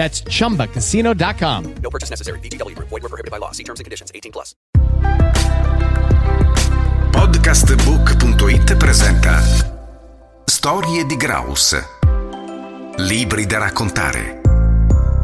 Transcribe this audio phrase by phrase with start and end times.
[0.00, 1.74] That's chumbacasino.com.
[1.82, 2.38] No purchase necessary.
[2.40, 2.88] VGW Group.
[2.88, 3.52] Void were prohibited by law.
[3.52, 4.10] See terms and conditions.
[4.14, 4.54] 18 plus.
[7.12, 9.42] Podcastbook.it presenta
[10.46, 11.76] Storie di Graus.
[12.96, 14.40] Libri da raccontare.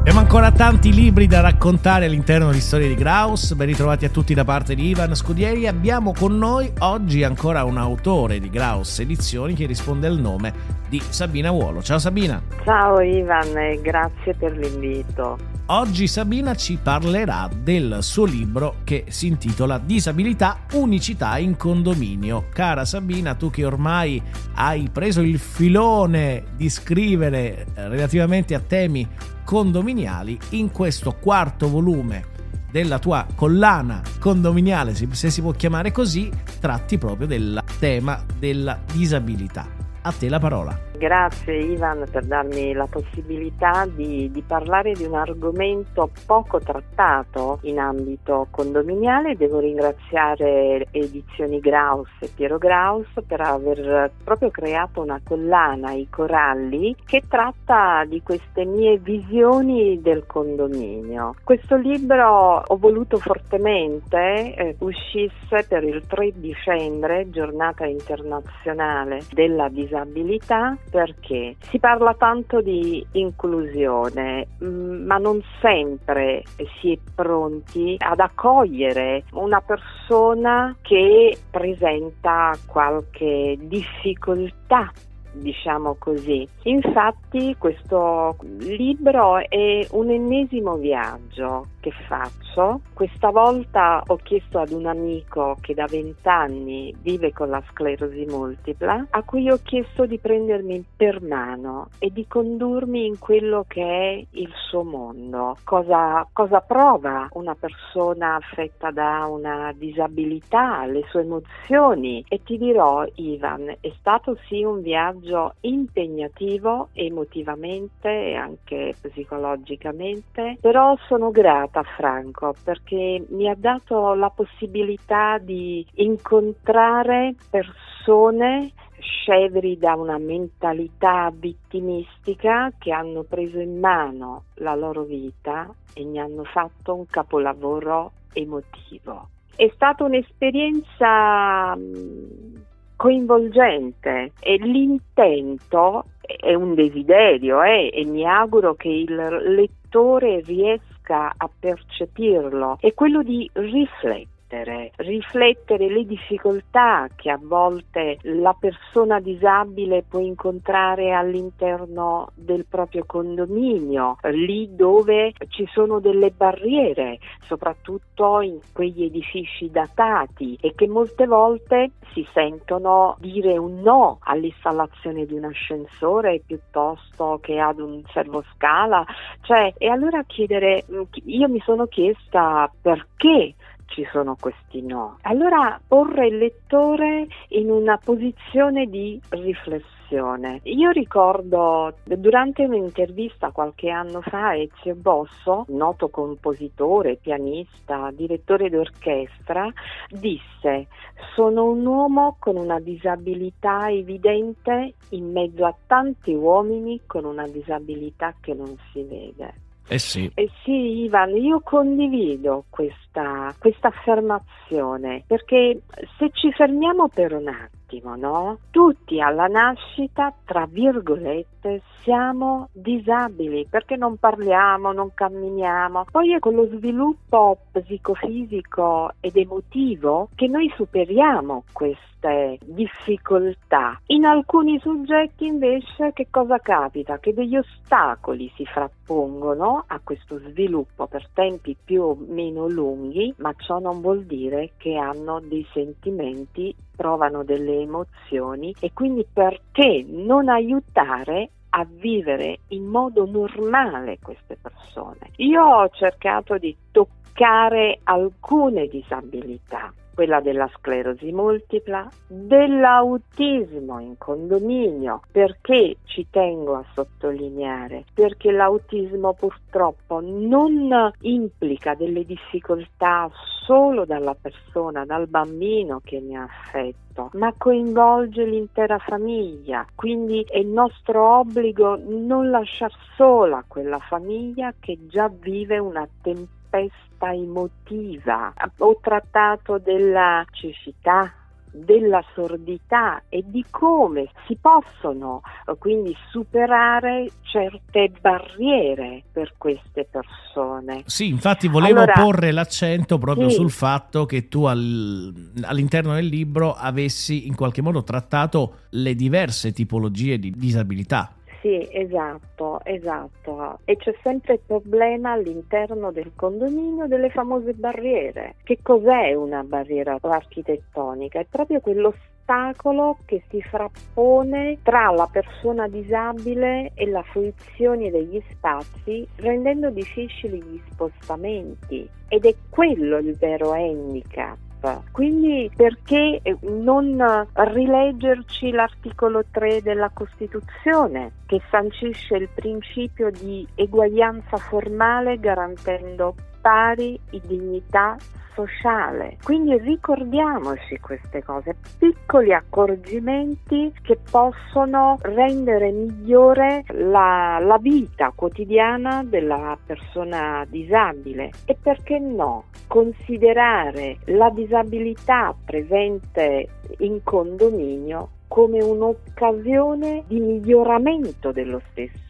[0.00, 3.54] Abbiamo ancora tanti libri da raccontare all'interno di Storie di Graus.
[3.54, 5.66] Ben ritrovati a tutti da parte di Ivan Scudieri.
[5.66, 10.52] Abbiamo con noi oggi ancora un autore di Graus Edizioni che risponde al nome
[10.88, 11.82] di Sabina Uolo.
[11.82, 12.42] Ciao Sabina.
[12.64, 15.56] Ciao Ivan e grazie per l'invito.
[15.70, 22.46] Oggi Sabina ci parlerà del suo libro che si intitola Disabilità, unicità in condominio.
[22.50, 24.22] Cara Sabina, tu che ormai
[24.54, 29.06] hai preso il filone di scrivere eh, relativamente a temi
[29.44, 32.36] condominiali, in questo quarto volume
[32.70, 39.77] della tua collana condominiale, se si può chiamare così, tratti proprio del tema della disabilità.
[40.02, 40.87] A te la parola.
[40.98, 47.78] Grazie Ivan per darmi la possibilità di, di, parlare di un argomento poco trattato in
[47.78, 49.36] ambito condominiale.
[49.36, 56.96] Devo ringraziare Edizioni Graus e Piero Graus per aver proprio creato una collana, I Coralli,
[57.04, 61.36] che tratta di queste mie visioni del condominio.
[61.44, 70.76] Questo libro ho voluto fortemente eh, uscisse per il 3 dicembre, giornata internazionale della disabilità
[70.90, 76.42] perché si parla tanto di inclusione, mm, ma non sempre
[76.80, 84.90] si è pronti ad accogliere una persona che presenta qualche difficoltà
[85.32, 86.46] diciamo così.
[86.64, 92.80] Infatti questo libro è un ennesimo viaggio che faccio.
[92.92, 99.06] Questa volta ho chiesto ad un amico che da vent'anni vive con la sclerosi multipla,
[99.10, 104.26] a cui ho chiesto di prendermi per mano e di condurmi in quello che è
[104.30, 105.56] il suo mondo.
[105.64, 112.24] Cosa, cosa prova una persona affetta da una disabilità, le sue emozioni.
[112.28, 120.96] E ti dirò, Ivan, è stato sì un viaggio impegnativo emotivamente e anche psicologicamente, però
[121.06, 130.18] sono grata Franco perché mi ha dato la possibilità di incontrare persone scevri da una
[130.18, 137.06] mentalità vittimistica che hanno preso in mano la loro vita e ne hanno fatto un
[137.06, 139.28] capolavoro emotivo.
[139.54, 142.56] È stata un'esperienza mm,
[142.96, 151.48] coinvolgente e l'intento è un desiderio eh, e mi auguro che il lettore riesca a
[151.58, 160.04] percepirlo, è quello di riflettere riflettere, riflettere le difficoltà che a volte la persona disabile
[160.08, 169.04] può incontrare all'interno del proprio condominio, lì dove ci sono delle barriere, soprattutto in quegli
[169.04, 176.40] edifici datati e che molte volte si sentono dire un no all'installazione di un ascensore
[176.44, 179.04] piuttosto che ad un servoscala,
[179.42, 180.84] cioè e allora chiedere
[181.24, 183.54] io mi sono chiesta perché
[183.88, 185.18] ci sono questi no.
[185.22, 190.60] Allora porre il lettore in una posizione di riflessione.
[190.64, 199.70] Io ricordo durante un'intervista qualche anno fa Ezio Bosso, noto compositore, pianista, direttore d'orchestra,
[200.08, 200.86] disse
[201.34, 208.34] sono un uomo con una disabilità evidente in mezzo a tanti uomini con una disabilità
[208.40, 209.66] che non si vede.
[209.88, 210.30] Eh sì.
[210.34, 215.80] Eh sì, Ivan, io condivido questa, questa affermazione perché
[216.18, 218.58] se ci fermiamo per un attimo, attimo, no?
[218.70, 226.04] Tutti alla nascita, tra virgolette, siamo disabili perché non parliamo, non camminiamo.
[226.10, 234.00] Poi è con lo sviluppo psicofisico ed emotivo che noi superiamo queste difficoltà.
[234.06, 237.18] In alcuni soggetti invece che cosa capita?
[237.18, 243.52] Che degli ostacoli si frappongono a questo sviluppo per tempi più o meno lunghi, ma
[243.56, 250.48] ciò non vuol dire che hanno dei sentimenti, provano delle emozioni e quindi perché non
[250.48, 255.30] aiutare a vivere in modo normale queste persone.
[255.36, 265.98] Io ho cercato di toccare alcune disabilità quella della sclerosi multipla, dell'autismo in condominio, perché
[266.06, 273.30] ci tengo a sottolineare, perché l'autismo purtroppo non implica delle difficoltà
[273.64, 280.62] solo dalla persona, dal bambino che ne ha affetto, ma coinvolge l'intera famiglia, quindi è
[280.62, 288.52] nostro obbligo non lasciar sola quella famiglia che già vive una tempesta tempesta emotiva.
[288.78, 291.32] Ho trattato della cecità,
[291.70, 301.02] della sordità e di come si possono eh, quindi superare certe barriere per queste persone.
[301.06, 303.56] Sì, infatti volevo allora, porre l'accento proprio sì.
[303.56, 309.72] sul fatto che tu al, all'interno del libro avessi in qualche modo trattato le diverse
[309.72, 311.32] tipologie di disabilità.
[311.60, 313.80] Sì, esatto, esatto.
[313.84, 318.54] E c'è sempre il problema all'interno del condominio delle famose barriere.
[318.62, 321.40] Che cos'è una barriera architettonica?
[321.40, 329.26] È proprio quell'ostacolo che si frappone tra la persona disabile e la fruizione degli spazi,
[329.36, 332.08] rendendo difficili gli spostamenti.
[332.28, 334.67] Ed è quello il vero handicap
[335.10, 344.56] quindi perché eh, non rileggerci l'articolo 3 della Costituzione che sancisce il principio di eguaglianza
[344.56, 348.16] formale garantendo pari dignità
[348.58, 349.36] sociale.
[349.44, 359.78] Quindi ricordiamoci queste cose, piccoli accorgimenti che possono rendere migliore la, la vita quotidiana della
[359.84, 366.68] persona disabile e perché no considerare la disabilità presente
[366.98, 371.80] in condominio come un'occasione di miglioramento dello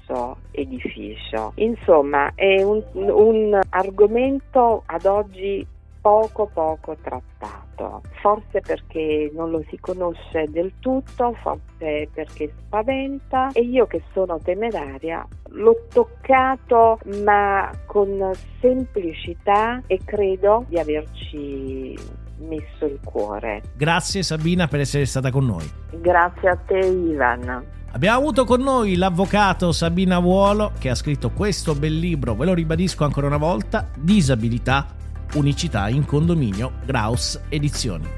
[0.09, 1.53] stesso edificio.
[1.57, 5.67] Insomma, è un, un argomento ad oggi
[6.01, 13.61] poco poco trattato, forse perché non lo si conosce del tutto, forse perché spaventa e
[13.63, 21.97] io che sono temeraria l'ho toccato ma con semplicità e credo di averci
[22.39, 23.63] messo il cuore.
[23.75, 25.71] Grazie Sabina per essere stata con noi.
[25.91, 27.65] Grazie a te Ivan.
[27.91, 32.55] Abbiamo avuto con noi l'avvocato Sabina Vuolo che ha scritto questo bel libro, ve lo
[32.55, 34.97] ribadisco ancora una volta, Disabilità
[35.35, 38.09] Unicità in condominio Graus Edizioni.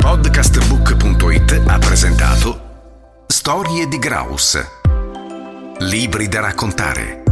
[0.00, 2.60] Podcastbook.it ha presentato
[3.26, 4.58] Storie di Graus.
[5.78, 7.27] Libri da raccontare